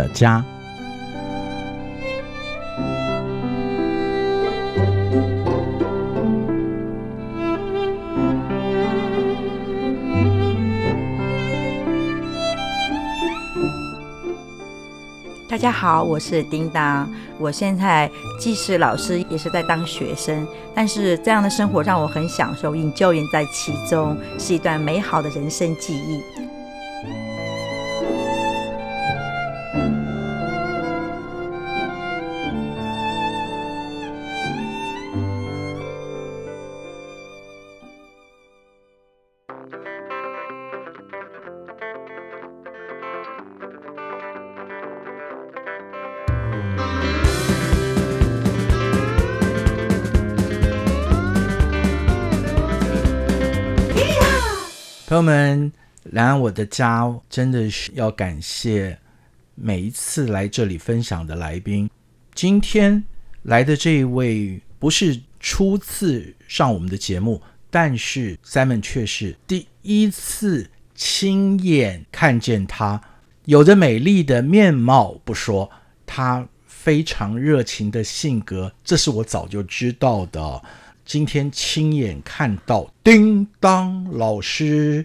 [0.00, 0.38] 的家》。
[15.48, 17.06] 大家好，我是叮当。
[17.38, 26.39] 我现在既是老师，也是在当学生，但是这样的生活让我很享受，引教员在其中，是一段美好的人生记忆。
[55.10, 55.72] 朋友们，
[56.04, 58.96] 来我的家真的是要感谢
[59.56, 61.90] 每一次来这里分享的来宾。
[62.32, 63.02] 今天
[63.42, 73.02] 来的这一位不是初次上我们的节目，但是 Simon 却是第一次亲眼看见他。
[73.46, 75.68] 有着美丽的面貌不说，
[76.06, 80.62] 他非常热情的性格，这是我早就知道的。
[81.10, 85.04] 今天亲眼看到叮当老师，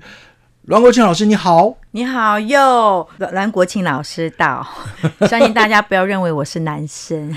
[0.65, 4.63] 栾国庆老师，你好，你好，哟，栾国庆老师到，
[5.27, 7.35] 相信大家不要认为我是男生，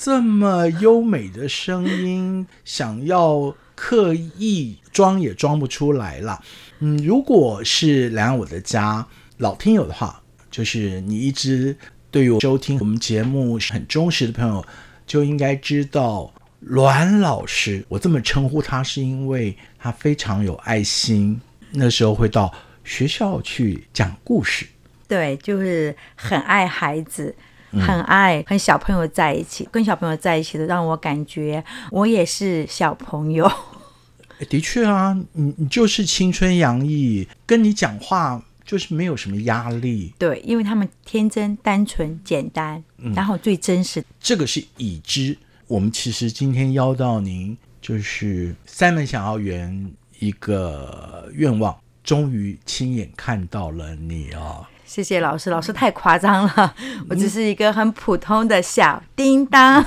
[0.00, 6.40] 这么优美的声音，想要刻意装也装不出来了。
[6.78, 11.76] 嗯，如果是来我的家老听友的话，就是你一直
[12.10, 14.64] 对于收听我们节目很忠实的朋友，
[15.06, 16.32] 就应该知道。
[16.60, 21.40] 栾老师，我这么称呼他，是因为他非常有爱心。
[21.72, 22.52] 那时候会到
[22.84, 24.66] 学校去讲故事，
[25.06, 27.34] 对，就是很爱孩子，
[27.70, 33.50] 很爱和小朋友在一起，跟小朋友在一起的，让我感觉我也是小朋友。
[34.48, 40.12] 的确啊，你你就是青春洋溢，跟你讲话就是没有什么压力。
[40.18, 42.82] 对，因为他们天真、单纯、简单，
[43.14, 44.04] 然后最真实。
[44.18, 45.38] 这个是已知。
[45.70, 49.88] 我们其实今天邀到您，就是三门想要圆
[50.18, 54.68] 一个愿望，终于亲眼看到了你啊！
[54.84, 56.74] 谢谢老师，老师太夸张了，
[57.08, 59.80] 我只是一个很普通的小叮当，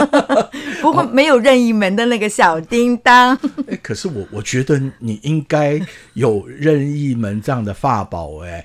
[0.80, 3.38] 不过没有任意门的那个小叮当。
[3.68, 5.78] 哎，可是我我觉得你应该
[6.14, 8.64] 有任意门这样的法宝，哎，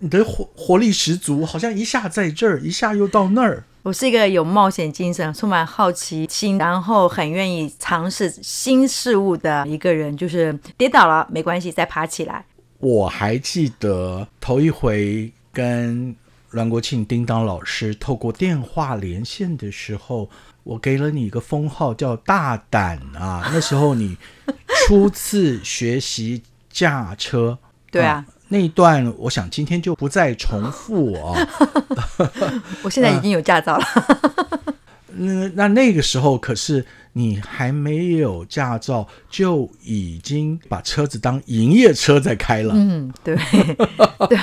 [0.00, 3.64] 你的活活力十足，好像一下在这儿，一下又到那儿。
[3.86, 10.16] 我是一个有冒险精神、充满好奇心，然后很愿意尝试新事物的一个人。
[10.16, 12.44] 就是跌倒了没关系，再爬起来。
[12.80, 16.16] 我还记得头一回跟
[16.50, 20.28] 栾国庆、叮当老师透过电话连线的时候，
[20.64, 23.48] 我给了你一个封号叫“大胆”啊。
[23.52, 24.16] 那时候你
[24.88, 27.56] 初次学习驾车，
[27.92, 28.26] 对啊。
[28.48, 31.48] 那一段，我想今天就不再重复啊。
[32.82, 33.84] 我现在已经有驾照了。
[35.18, 36.84] 那那那个时候，可是
[37.14, 42.74] 你还没有驾照，就已经把车子当营业车在开了。
[42.76, 43.34] 嗯，对
[44.28, 44.38] 对，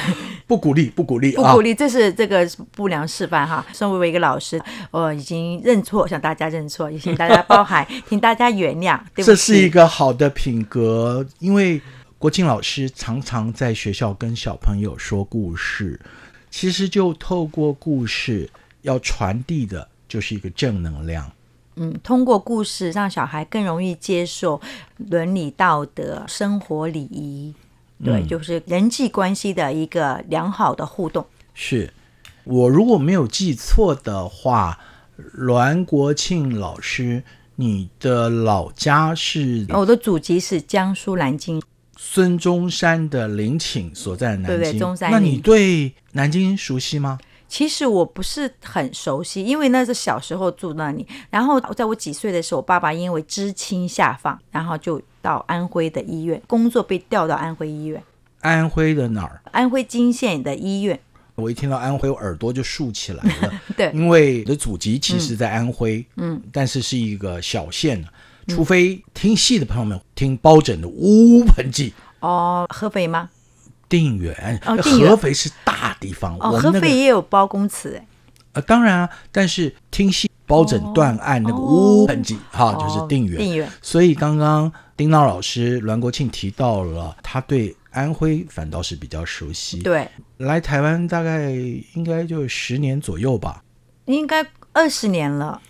[0.48, 3.64] 不鼓励，不鼓励，不鼓励，这是这个不良示范哈。
[3.72, 4.60] 身为一个老师，
[4.90, 9.00] 我已经认错，向大家认错，也请大家包涵，请大家原谅。
[9.16, 11.80] 这是一个好的品格，因为。
[12.24, 16.00] 国庆老师常常在学校跟小朋友说故事，
[16.50, 18.50] 其实就透过故事
[18.84, 21.30] 要传递的就是一个正能量。
[21.76, 24.62] 嗯，通过故事让小孩更容易接受
[25.10, 27.54] 伦理道德、生活礼仪，
[28.02, 31.26] 对，就是人际关系的一个良好的互动。
[31.54, 31.94] 是
[32.46, 34.80] 我如果没有记错的话，
[35.34, 37.22] 栾国庆老师，
[37.58, 39.66] 你的老家是？
[39.72, 41.62] 我的祖籍是江苏南京。
[42.06, 45.10] 孙中山的陵寝所在南京，对对，中山。
[45.10, 47.18] 那你对南京熟悉吗？
[47.48, 51.08] 其实我不是很熟悉，因为那是小时候住那里。
[51.30, 58.04] 然后在我几岁的时候，我爸爸因为知青下放，然后就到安徽的医院工作，被调到安徽医院。
[58.42, 59.42] 安徽的哪儿？
[59.52, 61.00] 安徽泾县的医院。
[61.36, 63.54] 我一听到安徽，我耳朵就竖起来了。
[63.78, 68.04] 对，因为我的祖籍其实在安徽，嗯，但是是一个小县。
[68.48, 73.30] 除非听戏的朋友们听包拯的《乌盆记》哦，合肥吗？
[73.90, 78.08] 电影院哦，合肥是大地方哦，合肥也有包公祠哎，
[78.54, 83.38] 呃，当然啊，但是听戏包拯断案那个《乌盆记》哈，就是定远。
[83.38, 83.72] 定远。
[83.82, 89.80] 所以刚刚丁当老师栾国庆提到了他对安徽反倒是比较熟悉。
[89.80, 90.08] 对，
[90.38, 91.52] 来台湾大概
[91.94, 93.64] 应该就十年左右吧。
[94.06, 95.62] 应该二十年了，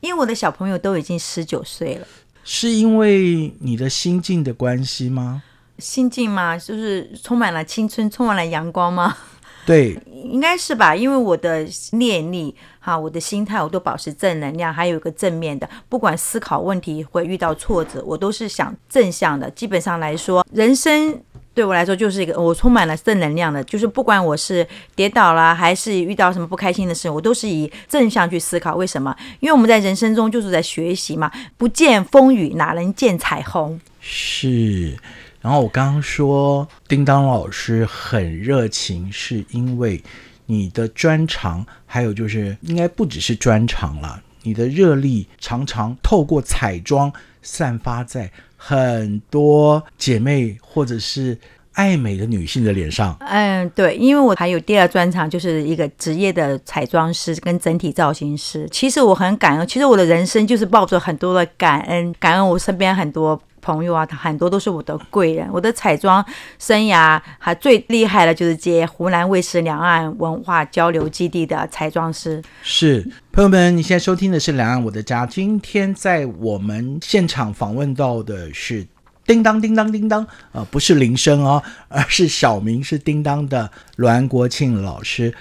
[0.00, 2.06] 因为我的小朋友都已经十九岁了。
[2.44, 5.42] 是因为你的心境的关系吗？
[5.78, 9.16] 心境嘛，就是充满了青春，充满了阳光吗？
[9.64, 19.48] 对，应该是吧，因为我的念力哈，我的心态我都保持正能量，还有一个正面的，不管思考问题会遇到挫折，我都是想正向的。
[19.52, 21.16] 基本上来说，人生
[21.54, 28.74] 对我来说就是一个我充满了正能量的，就是不管我是跌倒了，还是遇到什么不开心的事，我都是以正向去思考。
[28.74, 29.14] 为什么？
[29.40, 33.80] 因为我们在人生中就是在学习嘛，不见风雨哪能见彩虹？
[34.00, 34.96] 是。
[35.40, 40.00] 然后我刚刚说，叮当老师很热情，是因为
[40.46, 47.12] 你的专长，还有就是应该不只是专长了，你的热力常常透过彩妆
[47.42, 48.30] 散发在
[48.64, 51.36] 很多姐妹或者是
[51.72, 53.16] 爱美的女性的脸上。
[53.20, 58.68] 嗯，对，因为我还有第二专长，就是一个职业的彩妆师跟整体造型师。
[58.70, 63.40] 其实我很感恩，其实我的人生就是抱着很多的感恩，感恩我身边很多。
[63.62, 65.48] 朋友啊，他很多都是我的贵人。
[65.50, 66.22] 我的彩妆
[66.58, 72.42] 生涯还最厉害的就是接湖南卫视两岸文化交流基地的彩妆师。
[72.62, 75.24] 是朋友们，你现在收听的是《两岸我的家》。
[75.30, 78.86] 今天在我们现场访问到的是
[79.24, 85.32] 叮当叮当叮当，呃，不是铃声哦，而是小名是叮当的栾国庆老师。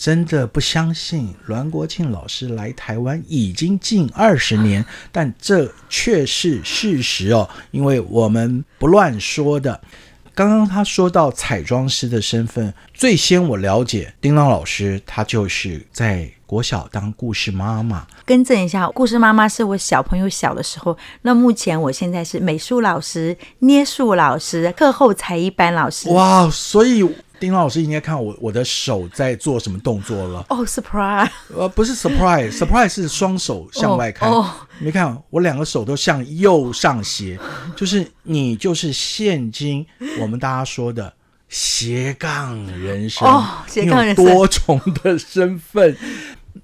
[0.00, 4.82] 真的不相信栾国庆老师来台湾已经近二十年，
[5.12, 9.78] 但这却是事实哦，因为我们不乱说的。
[10.34, 18.06] 刚刚他说到彩妆师的身份，最先我了解丁当老师，他就是在国小当故事妈妈。
[18.24, 20.96] 更正一下，故事妈妈是我小朋友小的时候。
[21.20, 26.08] 那目前我现在是美术老师、捏塑老师、课后才艺班老师。
[26.08, 27.06] 哇，所以。
[27.40, 30.44] 丁老师应该看我我的手在做什么动作了？
[30.50, 31.30] 哦，surprise！
[31.56, 34.28] 呃，不是 surprise，surprise 是双手向外开。
[34.28, 34.46] 哦，
[34.78, 37.40] 没看我两个手都向右上斜，
[37.74, 39.84] 就是你就是现今
[40.20, 41.12] 我们大家说的
[41.48, 43.26] 斜杠人生。
[43.26, 45.96] 哦，斜杠人生，多重的身份，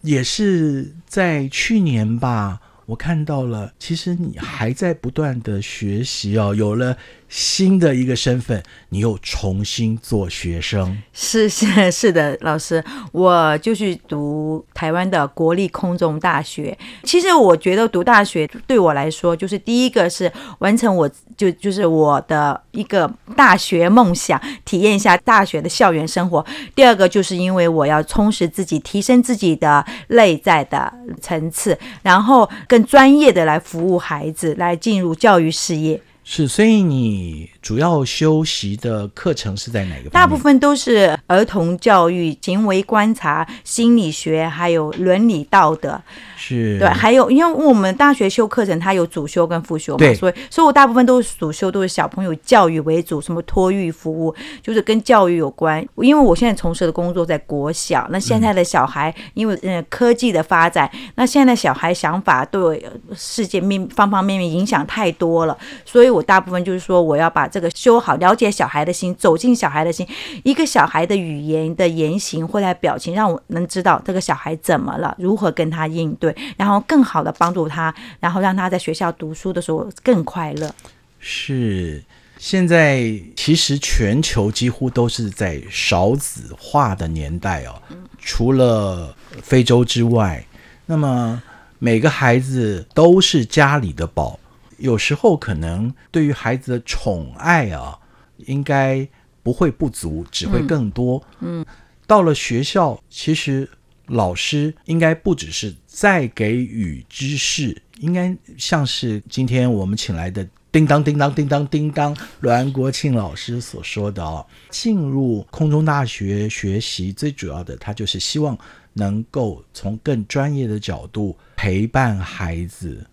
[0.03, 6.97] 也是在去年吧，我看到了，其实你还在不断的学习哦，有了。
[7.29, 12.83] 新的一个身份，你又重新做学生，是是是的，老师，
[13.13, 16.77] 我就去读台湾的国立空中大学。
[17.03, 20.31] 其实我觉得读大学对我来说，就是第一个是
[20.61, 26.45] 完成我就就是我的一个大学梦想，体验一下大学的校园生活。
[26.75, 36.01] 第二个就是因为我要充实自己，提升自己的内在的层次，然后更专业的来服务孩子，来进入教育事业。
[36.29, 40.11] 是，所以你主要修习的课程是在哪个？
[40.11, 46.01] 大部分都是儿童教育、行为观察、心理学，还有伦理道德。
[46.37, 55.85] 是对，还有因为我们大学修课程，它有主修跟副修嘛，所以所以我大部分都是主修，都是小朋友教育为主，什么托育服务，就是跟教育有关。
[55.97, 62.87] 因为我现在从事的工作在国小，那现在的小孩因为嗯科技的发展，那现在小孩想法对
[63.17, 70.07] 世界面方方面面影响太多了，所以我大部分就是说我要把这个修好，了解小孩的心，走进小孩的心，
[70.45, 76.37] 一个小孩的语言的言行或者表情，让我能知道这个小孩怎么了，如何跟他应对。
[76.59, 80.71] 然后更好的帮助他，然后让他在学校读书的时候更快乐。
[81.19, 82.05] 是，
[82.37, 87.81] 现在其实全球几乎都是在少子化的年代哦，
[88.21, 90.45] 除了非洲之外，
[90.85, 91.43] 那么
[91.79, 94.39] 每个孩子都是家里的宝，
[94.79, 97.99] 有时候可能对于孩子的宠爱啊，
[98.39, 99.07] 应该
[99.43, 101.23] 不会不足，只会更多。
[101.41, 101.65] 嗯，
[102.07, 103.69] 到了学校，其实。
[104.09, 118.57] 老师应该不只是在给予知识，应该像是今天我们请来的叮当叮当叮当叮当栾国庆老师所说的哦，进入空中大学学习最主要的，他就是希望
[118.93, 123.05] 能够从更专业的角度陪伴孩子。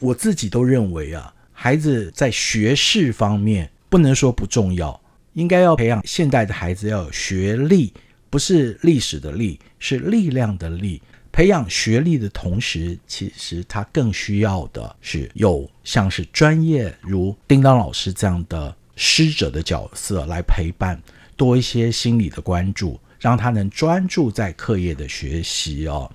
[0.00, 5.00] 我自己都认为啊，孩子在学识方面不能说不重要，
[5.34, 7.92] 应该要培养现代的孩子要有学历。
[8.30, 11.00] 不是历史的历，是力量的力。
[11.32, 21.00] 培养学历的同时，其实他更需要的是有像是专业如叮当老师这样的师者的角色来陪伴，
[21.36, 26.10] 多一些心理的关注，让他能专注在课业的学习哦。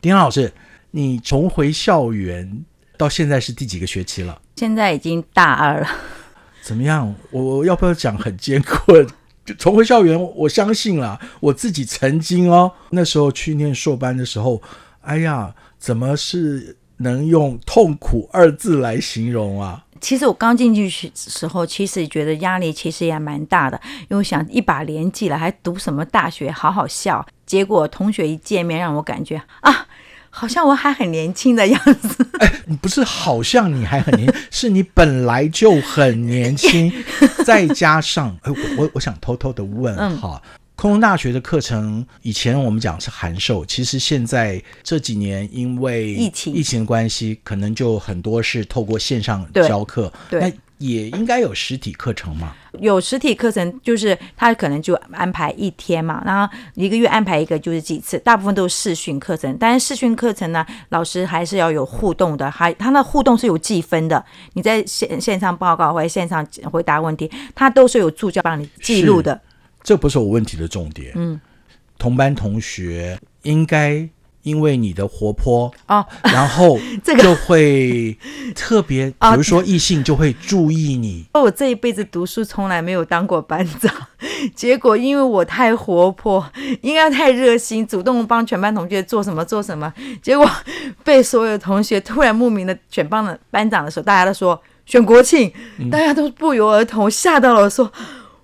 [0.00, 0.52] 叮当老师，
[0.92, 2.64] 你重回校园
[2.96, 4.40] 到现在是第几个学期了？
[4.56, 5.88] 现在已经大二了。
[6.62, 7.14] 怎么样？
[7.30, 9.06] 我我要不要讲很艰困？
[9.58, 14.60] 重回校园，我相信了，我自己曾经哦，那时候去念硕班的时候，
[15.02, 19.84] 哎呀，怎么是能用痛苦二字来形容啊？
[20.00, 27.24] 其实我刚进去时候，其实觉得压力其实也蛮大的，因为想一把年纪了，还读什么大学，好好笑。
[27.46, 29.86] 结果同学一见面，让我感觉啊。
[30.38, 32.28] 好像我还很年轻的样子。
[32.40, 32.52] 哎，
[32.82, 36.92] 不是，好像你还很年， 是你本来就很年轻，
[37.46, 40.42] 再加上，哎，我我我想偷偷的问哈，
[40.74, 50.12] 空中大学的课程以前我们讲是函授，其实现在这几年因为疫情疫情关系，可能就很多是透过线上教课。
[50.28, 50.52] 对。
[50.78, 52.54] 也应该有实体课程嘛？
[52.80, 59.56] 有实体课程，就是他可能就安排一天嘛，然后一个月安排一个就是几次，大部分都是视讯课程。
[59.58, 64.22] 但是视讯课程呢，老师还是要有互动的，还他那互动是有计分的。
[64.52, 69.40] 你在线线上报告或者线上回答问题，他都是有助教帮你记录的。
[69.82, 71.12] 这不是我问题的重点。
[71.14, 71.40] 嗯，
[71.98, 74.08] 同班同学应该。
[74.46, 78.16] 因为你的活泼啊，然后 就会
[78.54, 81.24] 特别， 比如说异性就会注意你。
[81.34, 83.92] 我这一辈子读书从来没有当过班长，
[84.54, 86.48] 结果因为我太活泼，
[86.82, 90.48] 应该太热心，主动帮全班同学做什么做什么，结果
[91.02, 95.52] 被所有同学突然慕名的选帮了班长的时候，大家都说选国庆，
[95.90, 97.90] 大家都不约而同吓到了，说。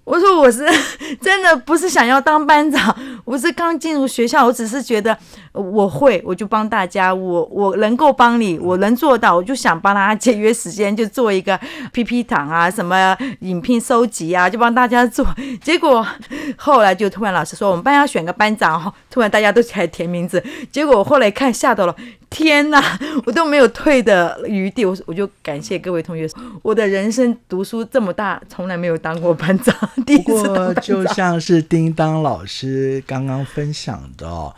[0.04, 0.66] 我说我是
[1.20, 2.94] 真的不是想要当班长，
[3.24, 5.16] 我是刚进入学校，我只是觉得
[5.52, 11.58] 我会，我就帮大家，我我能够帮你，我能做到，我就想帮大家节约时间，就做一个
[11.92, 15.24] P P 档啊，什么影片收集啊，就帮大家做。
[15.62, 16.04] 结果
[16.56, 20.42] 后来就突然老师说我们班要选个班长，突然大家都起来填名字，
[20.72, 21.94] 结果我后来看吓到了。
[22.32, 26.28] 天哪， 我都没有退的余地，我我就感谢各位同学。
[26.62, 29.74] 我的人生读书这么大，从来没有当过班长，
[30.06, 34.54] 第一次当就像是叮当老师刚刚分享的，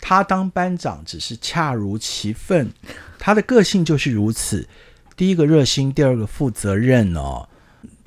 [0.00, 2.70] 他当班长只是恰如其分，
[3.18, 4.66] 他的个性就是如此。
[5.16, 7.46] 第一个热心，第二个负责任哦。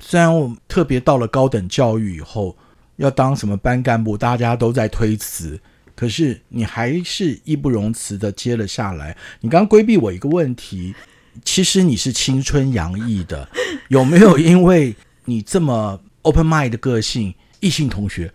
[0.00, 2.56] 虽然我特别到了高等教育以后，
[2.96, 5.60] 要当什么班干部，大家都在推辞。
[6.04, 9.16] 可是你还是义不容辞的接了下来。
[9.40, 10.94] 你刚刚规避我一个问题，
[11.42, 13.48] 其实你是青春洋溢的，
[13.88, 14.94] 有没有因为
[15.24, 18.30] 你这么 open mind 的个性，异性同学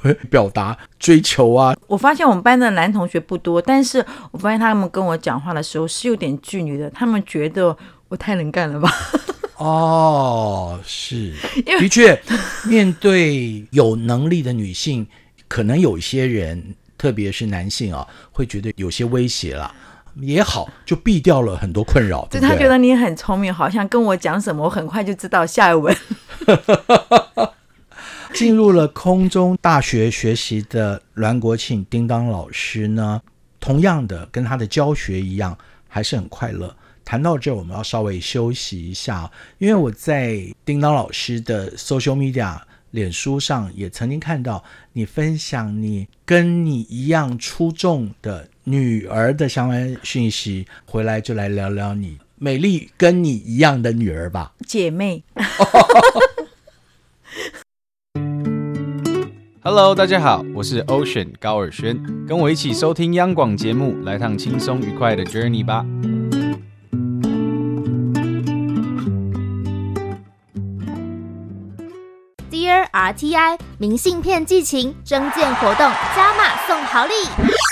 [0.00, 1.76] 会表达追求啊？
[1.86, 7.76] 我发现我们班的男同学不多，但是我发现他们跟我讲话的时候是有点距离的，他们觉得
[8.08, 8.90] 我太能干了吧？
[9.60, 11.34] 哦，是，
[11.66, 12.18] 的确，
[12.66, 15.06] 面对有能力的女性，
[15.46, 16.74] 可能有一些人。
[17.04, 19.70] 特别是男性啊，会觉得有些威胁了，
[20.22, 22.26] 也好，就避掉了很多困扰。
[22.30, 25.94] 就他觉得你很聪明，好像跟我讲什么，我很快就知道下一文。
[28.32, 33.20] 进入了空中大学学习的栾国庆叮当老师呢，
[33.60, 36.74] 同样的跟他的教学一样，还是很快乐。
[37.04, 42.58] 谈到这，我们要稍微休息一下，因为我在叮当老师的 social media。
[42.94, 55.24] 脸书上也曾经看到你分享你跟你一样出众的女儿的相关讯息，回来就来聊聊你美丽跟你一样的女儿吧，姐妹。
[59.60, 65.84] Hello，大家好，我是 Ocean 高尔轩，跟我一起收听央广节目，来趟轻松愉快的 Journey 吧。
[72.94, 77.12] RTI 明信片寄情征件活动加码送好礼，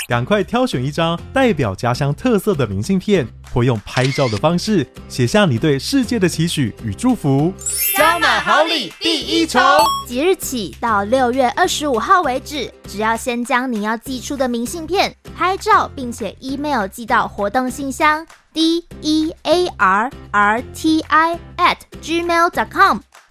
[0.08, 3.24] 赶快挑选一张代表家乡特色的明信片，
[3.54, 7.54] 或用拍照的方式写下你对世界的期许与祝福。
[7.96, 9.62] 加码好礼第一重，
[10.08, 22.98] 即日起到六月二十五号为止，只要先将你要寄出的明信片拍照，并且 email 寄到活动信箱 d e a r r t i at gmail dot com。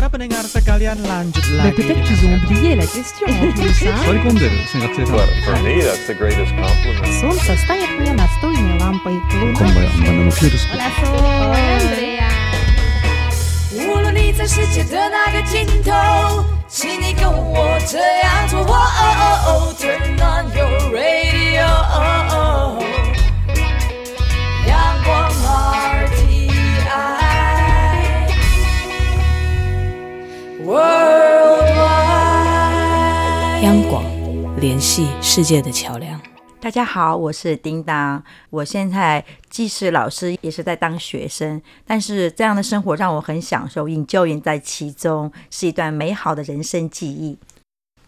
[0.00, 1.76] Para pendengar sekalian lanjut lagi.
[1.76, 3.82] Peut-être qu'ils ont oublié la question en plus.
[5.10, 7.12] Well, for me, that's the greatest compliment.
[7.20, 9.20] Солнце стоит мне настольной лампой.
[9.58, 9.88] Hola,
[11.12, 12.30] Hola, Andrea.
[13.76, 16.56] 无论你在世界的哪个尽头。
[16.68, 18.66] 请你跟我这样做。
[19.78, 21.64] Turn on your radio，
[33.71, 34.03] 央广
[34.59, 36.19] 联系世界的桥梁。
[36.59, 47.37] 大家好，我是叮当，我现在既是老师，也是在当学生，但是这样的生活让我很享受，引咎人在其中，是一段美好的人生记忆。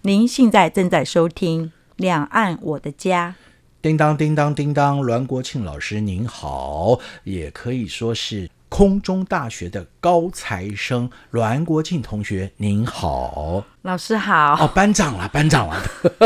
[0.02, 3.34] 您现在正在收听《两岸我的家》。
[3.82, 14.58] 叮当叮当叮当，栾国庆老师您好，也可以说是空中大学的高材生栾国庆同学您好，老师好。
[14.60, 15.80] 哦， 班长了，班长了，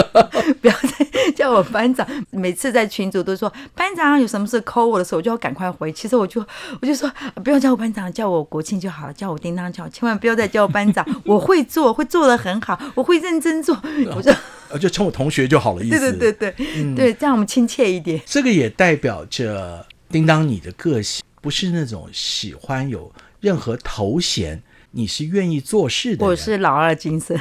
[0.61, 2.07] 不要再叫我班长。
[2.29, 5.91] 每次在群组都说班长有什么事 call 我的时候，我就要赶快回。
[5.91, 6.41] 其实我就
[6.79, 7.11] 我就说
[7.43, 11.05] 不要叫我班长，叫我国庆就好了，叫我叮当就好，千万不要再叫我班长。
[11.25, 13.77] 我会做，会做的很好，我会认真做。
[14.15, 14.31] 我就
[14.79, 15.99] 就称我同学就好了，意思。
[15.99, 18.21] 对对对对，嗯，对，这样我们亲切一点。
[18.25, 26.25] 这个也代表着叮当你的个性，不是那种喜欢有任何头衔，你是愿意做事的。
[26.25, 27.39] 我是老二精神。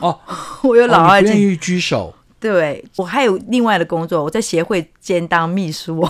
[0.00, 0.20] 哦，
[0.62, 2.14] 我有老二，愿意居手。
[2.40, 6.08] 对我还有另外的工作，我在协会兼当秘书，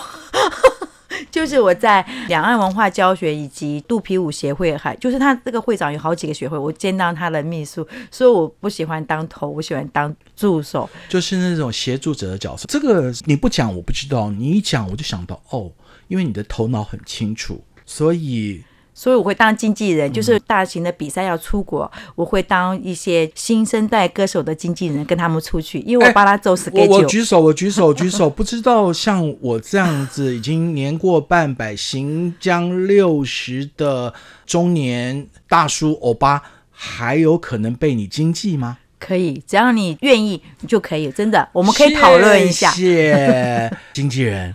[1.30, 12.66] 就是我在两岸文化教学以及肚皮舞协会，还就是他这个会长有好几个学会，我兼当他的秘书，所以我不喜欢当头，我喜欢当助手，就是那种协助者的角色。
[12.68, 15.72] 这个你不讲我不知道，你一讲我就想到哦，
[16.08, 18.64] 因为你的头脑很清楚，所以。
[18.94, 26.68] 所以我会当经纪人，就是大型的比赛要出国，我会当一些新生代歌手的经纪人，跟他们出去，因为我帮他走死。
[26.74, 28.28] 我我举手，我举手，举手。
[28.28, 34.12] 不知道像我这样子已经年过半百、行将六十的
[34.44, 36.42] 中年大叔欧巴，
[36.72, 38.78] 还有可能被你经纪吗？
[38.98, 41.10] 可以，只要你愿意就可以。
[41.12, 42.70] 真的，我们可以讨论一下。
[42.72, 44.52] 谢 经纪人。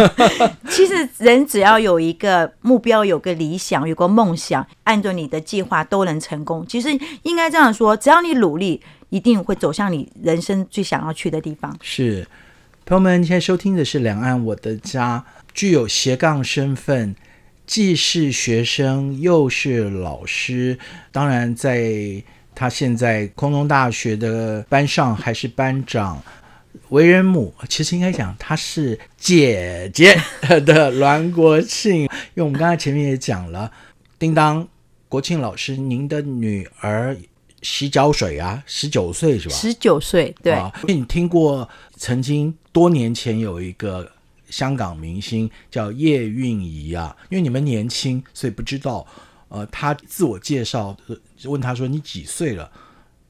[0.70, 6.66] 其实人只要有一个目标，有个理想，有个梦想，按照你的计划都能成功。
[6.66, 6.88] 其实
[7.22, 11.76] 应该这样说，只要你努力，一定会走向你人生最想要去的地方。
[11.82, 12.26] 是，
[12.86, 17.14] 朋友们，现在收听的是《两岸我的家》，具有斜杠身份，
[17.66, 20.78] 既是学生又是老师，
[21.12, 22.22] 当然在。
[22.54, 26.22] 他现在空中大学的班上还是班长，
[26.90, 30.16] 为人母，其实应该讲他是姐姐
[30.64, 33.70] 的栾国庆，因为我们刚才前面也讲了，
[34.18, 34.66] 叮当
[35.08, 37.16] 国庆老师，您的女儿
[37.62, 39.54] 洗脚水啊，十九岁是吧？
[39.54, 40.54] 十九岁，对。
[40.82, 44.10] 因为你听过曾经多年前有一个
[44.48, 49.06] 香港明星叫叶蕴仪啊，因为你们年轻，所以不知道。
[49.54, 50.96] 呃，他自我介绍，
[51.44, 52.68] 问他说：“你几岁了？”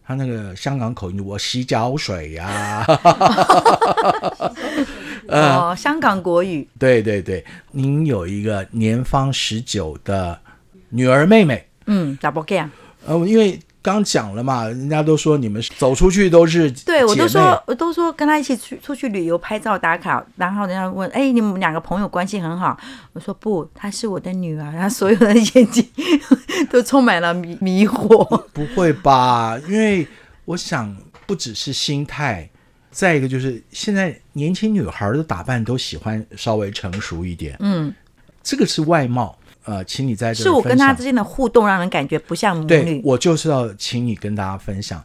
[0.02, 2.82] 他那个香港口音，我洗脚水呀。
[5.28, 6.66] 哦，香港国语。
[6.78, 10.40] 对对对，您有一个年方十九的
[10.88, 11.68] 女儿妹妹。
[11.86, 12.70] 嗯，double g a m
[13.04, 13.60] 呃，因为。
[13.84, 22.74] 刚讲了嘛，人家都说你们走出去都是对我都说我都说跟他一起去出去旅游拍照打卡，然后人家问哎你们两个朋友关系很好，
[23.12, 25.86] 我说不，她是我的女儿，她所有的眼睛
[26.70, 28.24] 都充满了迷迷惑。
[28.54, 29.58] 不会吧？
[29.68, 30.08] 因为
[30.46, 32.48] 我想不只是心态，
[32.90, 37.94] 再一个就是现在年轻女孩的打扮都喜欢稍微成熟一点，嗯，
[38.42, 39.38] 这个是外貌。
[39.64, 43.00] 呃，请你在这是我跟他之间的互动，让人感觉不像母女。
[43.04, 45.02] 我就是要请你跟大家分享，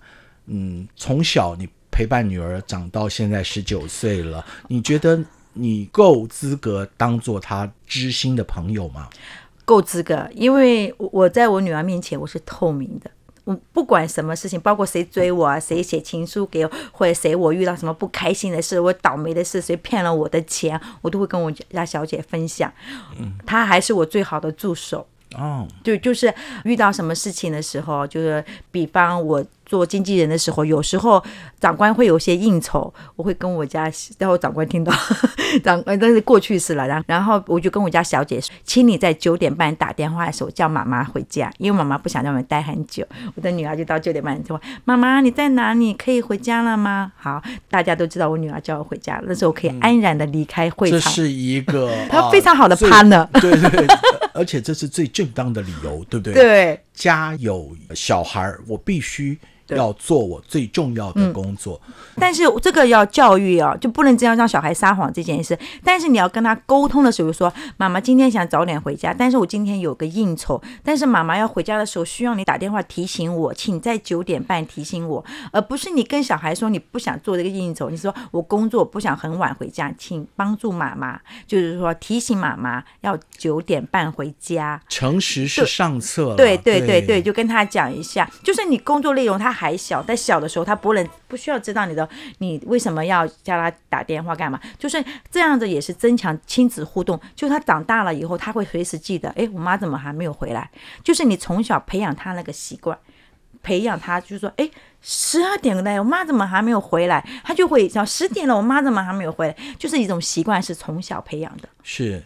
[0.47, 9.07] 嗯，从小你陪伴女儿长到现在十九岁了，你觉得你够资格当做她知心的朋友吗？
[9.65, 13.09] 够资格，因为我在我女儿面前我是透明的。
[13.71, 22.71] 不管什么事情，包括谁追我啊，谁写情书给我，或者谁我遇到什么不开心的事，我倒霉的事，谁骗了我的钱，我都会跟我家小姐分享。
[23.19, 25.05] 嗯，她还是我最好的助手。
[25.37, 26.33] 哦，就就是
[26.63, 29.45] 遇到什么事情的时候，就是比方我。
[29.69, 31.23] 做经纪人的时候，有时候
[31.59, 34.91] 长官会有些应酬，我会跟我家，然后长官听到，
[35.63, 43.05] 长官但是过去式了，然后然后我就跟我家小姐说，请你在九点半打电话的时候叫妈妈回家，因为妈妈不想在外面待很久。
[43.35, 45.93] 我的女儿就到九点半就说：“妈妈你在哪里？
[45.93, 50.99] 可以回家了吗？”好，大家都知道我女儿叫我回家，那时候可以安然的离开会场。
[50.99, 53.85] 这是一个他非常好的 partner，对对，
[54.33, 56.33] 而且这是最正当的理由，对不对？
[56.33, 59.37] 对，家有小孩，我必须。
[59.75, 61.79] 要做我最重要的工作。
[62.15, 65.57] 但是这个要教育啊，就不能这样让小孩撒谎这件事。
[65.83, 70.61] 但是你要跟他沟通的时候说：“妈妈今天想早点回家，但是我今天有个应酬。
[70.83, 77.89] 但是妈妈要回家的时候需要你打电话提醒我，请在九点半提醒我，而不是你跟小孩说你不想做这个应酬。
[77.89, 84.81] 你说我工作不想很晚回家，请帮助妈妈，就是说提醒妈妈要九点半回家。
[84.89, 86.35] 诚实是上策。
[86.35, 94.57] 对对对对，就跟他讲一下，就是你工作内容他还小，在小的时候他不能不需要知道你的，你为什么要叫他打电话干嘛？
[94.77, 97.19] 就是这样子也是增强亲子互动。
[97.35, 100.71] 就他长大了以后，他会随时记得，哎，我妈怎么还没有回来？
[101.03, 102.97] 就是你从小培养他那个习惯，
[103.61, 107.27] 培养他就是说，哎，十二点了，我妈怎么还没有回来？
[107.43, 109.53] 他就会想十点了，我妈怎么还没有回来？
[109.77, 111.67] 就是一种习惯，是从小培养的。
[111.83, 112.23] 是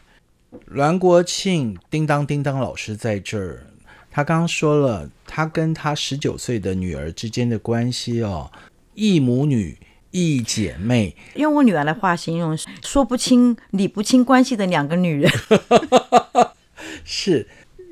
[0.67, 3.65] 栾国庆叮当叮当老师在这儿。
[4.15, 8.51] 他刚刚说了，他跟他十九岁的女儿之间的关系哦，
[8.93, 9.75] 一母女、
[10.11, 11.15] 一姐妹。
[11.33, 15.31] 用我女儿的话形容，说不清、理不清关系的两个女人。
[17.03, 17.47] 是，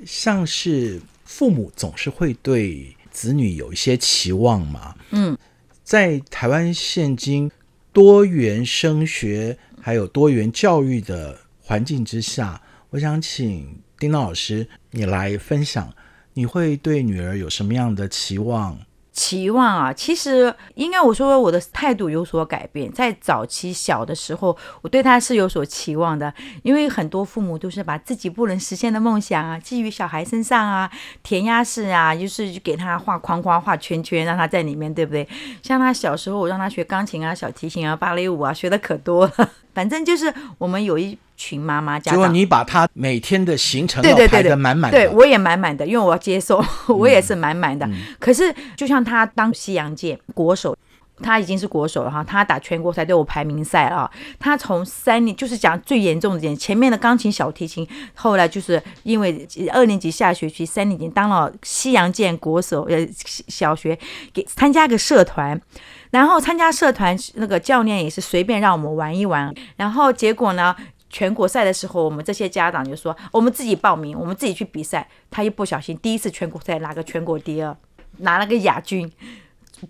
[0.06, 4.96] 像是父母总是会对子女有一些期望嘛。
[5.10, 5.36] 嗯，
[5.84, 7.50] 在台湾现今
[7.92, 15.92] 多元升学还有多元教育的环境之下，我想请丁当老师你来分享。
[16.34, 18.78] 你会对女儿有什么样的期望？
[19.14, 22.90] 期望啊，其实应该我说我的态度有所改变。
[22.94, 30.90] 在早期小的时候，我对她是有所期望的，因为很多父母都是把自己不能实现的梦想啊，寄于小孩身上啊，
[31.24, 35.28] 填鸭式啊，就是给他画框框、画圈圈，让他在里面，对不对？
[35.62, 39.52] 像他小时候，我让他学钢琴啊、小提琴啊、芭蕾舞啊，学的可多了。
[39.74, 41.18] 反正就是我们有一。
[41.38, 47.90] 群妈妈家长，结果你把他每天的行程要排得满满的，对我也满满的，因为我要接受，我也是满满的。
[48.20, 50.78] 可是就像他当西洋剑国手，
[51.20, 54.08] 他已经是国手了哈，他打全国赛都有排名赛啊。
[54.38, 62.98] 他从三年就是讲最严重的点，前面的钢琴、小提琴，后来就是因为二年级下学期三年级当了西洋剑国手，呃，
[63.48, 63.98] 小学
[64.32, 65.60] 给参加个社团。
[66.12, 70.76] 然后参加社团，那个教练也是随便让我们玩一玩，然后结果呢？
[71.14, 77.76] 全国赛的时候，我们这些家长就说：“我们自己报名，我们自己去比赛。”他一不小心，第一次全国赛拿个全国第二，
[78.20, 79.12] 拿了个亚军，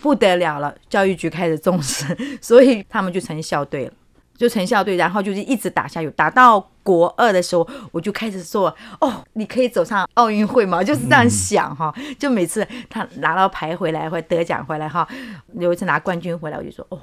[0.02, 0.74] 不得了了。
[0.90, 3.94] 教育局开始重视，所以他们就成校队了，
[4.36, 11.94] 就成校队，然后就是一直打下去，打到国二的时候，我就开始说：“哦，你可以走上奥运会吗？”就是这样想哈。
[12.20, 15.08] 就每次他拿到牌回来或者得奖回来哈，
[15.54, 17.00] 有一次拿冠军回来，我就说：“哇。”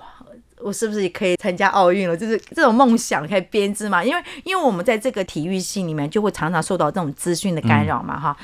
[0.60, 2.16] 我是不是也可以参加奥运了？
[2.16, 4.02] 就是这种梦想可以编织嘛？
[4.02, 8.36] 因为因为我们在这个体育系里面，就会常常受到这种资讯的干扰嘛，哈。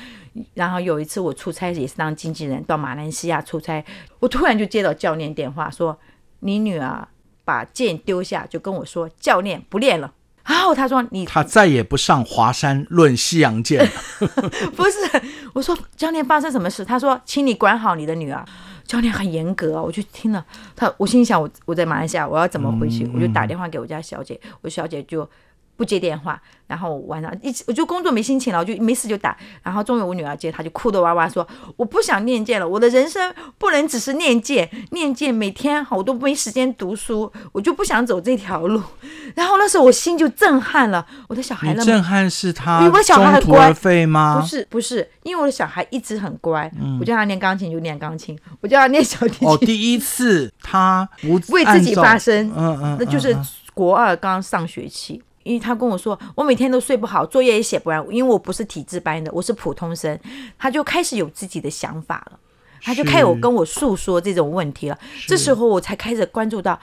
[0.53, 3.83] 然后有一次我出差也是当经纪人到马来西亚出差，
[4.21, 5.99] 我突然就接到教练电话说
[6.39, 7.05] ：“你女儿
[7.43, 10.13] 把剑丢下，就跟我说教练不练了。”
[10.45, 13.87] 然后他说：“你他再也不上华山论西洋剑。
[14.75, 15.21] ”不是，
[15.53, 16.83] 我说教练发生什么事？
[16.85, 18.45] 他说：“请你管好你的女儿。”
[18.85, 23.09] 教练很严格，我就听了他，我心想我我在马来西亚我要怎么回去？
[23.15, 25.27] 我就打电话给我家小姐，我小姐就
[25.75, 38.81] 不接电话，然后晚上一我就工作没心情了，我就没事就打，然后终于我女儿接，她就哭的哇哇说我不想念剑了，我的人生不能只是念剑，念剑每天我都没时间读书，我就不想走这条路。
[39.35, 44.39] 然后那时候我心就震撼了，我的小孩那么震撼是他因为我的小孩很乖吗？
[44.39, 49.47] 不是不是，因为我的小孩一直很乖，我叫他练钢琴就练钢琴，我叫他练小提琴。
[49.47, 53.35] 哦，第一次他不为自己发声，嗯嗯，那就是
[53.73, 60.19] 国二刚上学期，因为他跟我说我每天都睡不好，作业也写不完，因为我不是体制班的，我是普通生，
[60.57, 62.39] 他就开始有自己的想法了，
[62.81, 64.99] 他就开始跟我诉说这种问题了。
[65.27, 66.79] 这时候我才开始关注到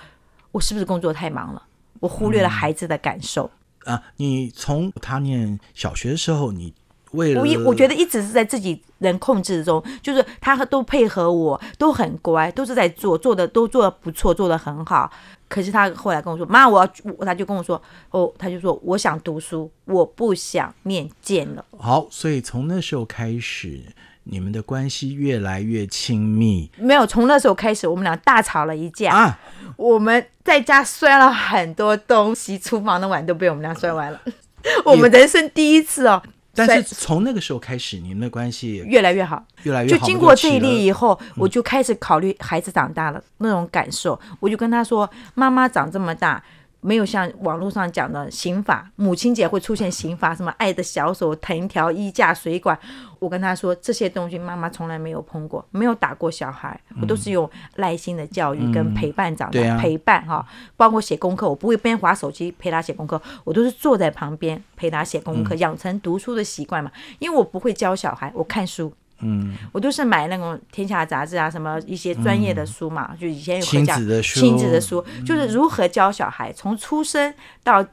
[0.52, 1.62] 我是不是工作太忙了。
[1.98, 3.50] 我忽略了孩子的感受
[3.84, 4.00] 啊！
[4.16, 6.72] 你从他念小学的时候，你
[7.12, 15.10] 为了我一我觉得一直是在自己能控制中，就是他都配合我，都很乖，都是在做，做的都做的不错，做的很好。
[15.52, 16.92] 可是他后来跟我说：“妈，我要……”
[17.26, 23.80] 他就跟我说：“哦，他就说我想读书，我不想念剑了。”好，所以从那时候开始。
[24.24, 29.40] 你们的关系越来越亲密，没有从那时候开始，我们俩大吵了一架啊！
[29.76, 34.20] 我们在家摔了很多东西，厨房的碗都被我们俩摔完了。
[34.86, 36.22] 我们人生第一次哦！
[36.54, 39.98] 但是从那个时候开始，你们的关系越来越好，越来越好。
[39.98, 44.18] 就经过这一例以后，我就开始考虑孩子长大了那种感受。
[44.38, 46.42] 我就跟他说：“妈妈长这么大，
[46.82, 52.78] 没有像网络上讲的刑法，母亲节会出现刑法，什么爱的小手、藤条、衣架、水管。
[53.20, 60.44] 我跟他说这些东西，妈妈从来没有碰过，没有打过小孩，我都是用耐心的教育跟陪伴长大，陪伴哈，
[60.76, 66.90] 包括写功课，我不会边划手机陪他写功课，我都是坐在旁边陪他写功课，养成读书的习惯嘛。
[67.20, 68.92] 因为我不会教小孩，我看书。
[69.22, 77.32] 嗯，我都是买那种《天下》杂志啊，什么一些专业的书嘛，就以前有亲子的书，亲子的书就是如何教小孩，从出生
[77.62, 77.84] 到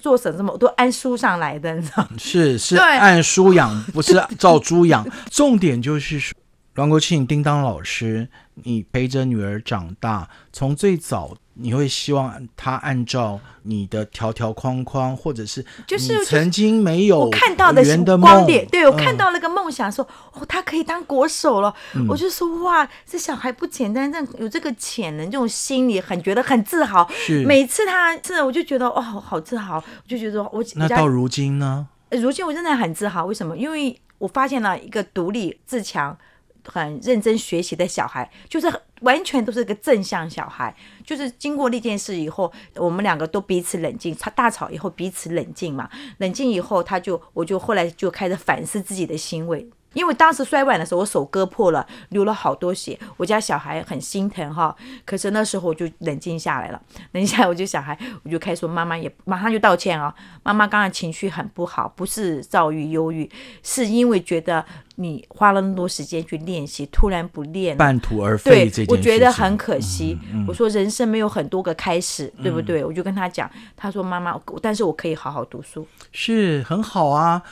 [0.00, 5.06] 做什么，都按书上来的，你知道是是按书养，不是照猪养。
[5.30, 6.37] 重点就是说，
[6.78, 11.36] 阮国庆、叮当老师，你陪着女儿长大，从最早。
[11.54, 17.82] 你会希望她按照你的条条框框，或者是就是曾经没有看到的
[18.18, 21.74] 光点，对我看到了个梦想，说哦，他可以当国手了，
[22.08, 27.10] 我就说哇，这小孩不简单，但有这个潜能，这种心理很觉得很自豪。
[27.44, 31.88] 每次他这，我就觉得哇，好自豪，我就觉得我那到如今呢？
[32.10, 33.56] 如今我真的很自豪，为什么？
[33.56, 36.16] 因为我发现了一个独立自强。
[36.70, 40.74] 很认真学习的小孩，就是完全都是个正向小孩。
[41.04, 45.88] 就是经过那件事以后，我们两个都彼此冷静，他大吵以后彼此冷静嘛。
[46.18, 49.66] 冷静以后，他就我就后来就开始反思自己的行为。
[49.94, 54.74] 因为当时摔碗的时候，我手割破了，流了好多血，我家小孩很心疼哈。
[55.04, 56.80] 可是那时候我就冷静下来了，
[57.12, 60.14] 冷静下来我就小孩，我就开始说妈妈也马上就道歉啊。
[60.42, 63.28] 妈妈刚才情绪很不好，不是躁郁忧郁，
[63.62, 64.64] 是因为觉得
[64.96, 68.70] 你花了那么多时间去练习，突然不练，半途而废。
[68.70, 70.18] 对，我觉得很可惜。
[70.46, 72.84] 我说人生没有很多个开始，对不对？
[72.84, 77.42] 我就跟他讲，他说妈妈，但是我可以好好读书，是很好啊。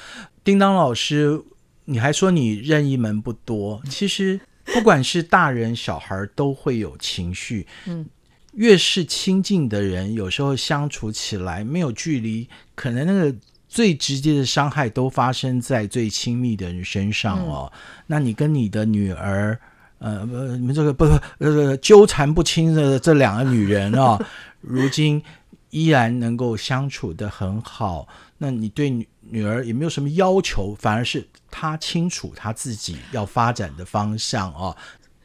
[0.45, 1.43] 叮当老师。
[1.87, 7.67] 你还说你任意门不多，其实不管是大人小孩都会有情绪。
[7.87, 8.05] 嗯，
[8.53, 13.35] 越是亲近的人，有时候相处起来没有距离，可能那个
[13.69, 17.71] 最直接的伤害都发生在最亲密的人身上哦。
[18.07, 19.59] 那你跟你的女儿，
[19.99, 20.25] 呃，
[20.59, 21.05] 你们这个不
[21.39, 24.19] 呃纠缠不清的这两个女人啊，
[24.61, 25.23] 如今
[25.71, 28.09] 依然能够相处的很好。
[28.39, 34.77] 那你对女女儿也没有什么要求，反而是她清楚她自己要发展的方向哦。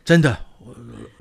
[0.03, 0.37] 真的，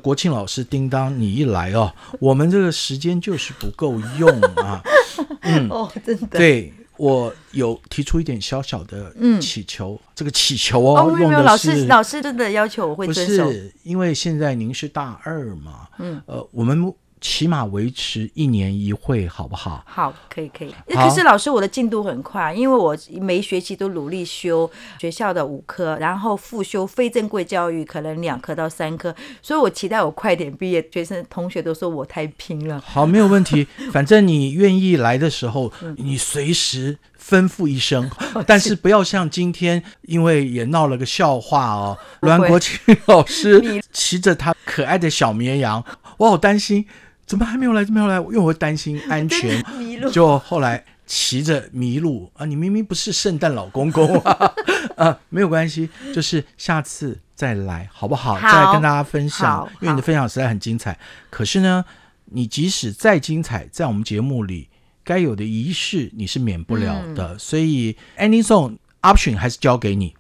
[0.03, 4.83] 国庆老师叮当，你一来哦，我们这个时间就是不够用啊。
[5.43, 6.39] 嗯，哦，真的。
[6.39, 15.89] 对我有提出一点小小的祈求，这个祈求哦，用的是老师老师真的要求我会遵守，不是因为现在您是大二嘛？
[15.99, 16.93] 嗯，呃，我们。
[17.21, 19.83] 起码维持一年一会，好不好？
[19.87, 20.75] 好，可以，可以。
[20.89, 30.81] 可是老师，我的进度很快，因为我每学期都努力修学校的五科，然后复修非正规教育，可能两科到三科，所以我期待我快点毕业。
[30.91, 32.81] 学生同学都说我太拼了。
[32.81, 33.67] 好，没有问题。
[33.93, 38.11] 反正你愿意来的时候，你随时吩咐一声。
[38.47, 41.97] 但是不要像今天，因为也闹了个笑话哦。
[42.23, 45.85] 栾国庆老师骑着他可爱的小绵羊，
[46.17, 46.87] 我好担心。
[47.31, 47.85] 怎么还没有来？
[47.85, 48.17] 怎么没有来？
[48.27, 52.45] 因为我会担心 安全，迷路就后来骑着迷路啊！
[52.45, 54.53] 你明明不是圣诞老公公啊！
[54.99, 58.35] 啊，没有关系，就是下次再来好不好？
[58.41, 60.99] 再跟大家分享，因为你的分享实在很精彩。
[61.31, 61.85] 可是呢，
[62.25, 64.69] 你即使再精彩，在我们节目里
[65.05, 67.39] 该有的仪式你是免不了的。
[67.39, 70.17] 所以，Any song option 还是交给你。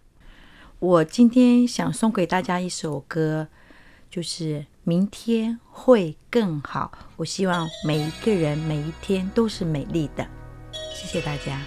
[0.78, 3.48] 我今天想送给大家一首歌，
[4.10, 4.66] 就是。
[4.82, 6.90] 明天会更好。
[7.16, 10.26] 我希望每一个人每一天都是美丽的。
[10.94, 11.60] 谢谢大家。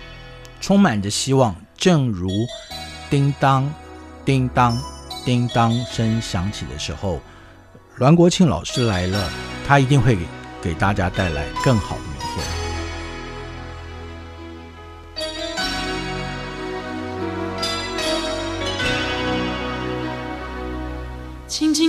[0.59, 2.27] 充满着希望，正如
[3.09, 3.71] 叮当、
[4.25, 4.77] 叮当、
[5.23, 7.21] 叮当声响起的时候，
[7.97, 9.31] 栾国庆老师来了，
[9.65, 10.25] 他一定会给
[10.61, 12.01] 给大家带来更好的